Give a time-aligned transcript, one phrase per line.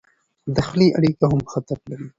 [0.53, 2.07] د خولې اړیکه هم خطر لري.